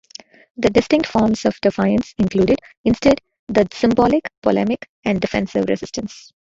[0.57, 6.31] The distinct forms of defiance included instead the symbolic, polemic and defensive resistance.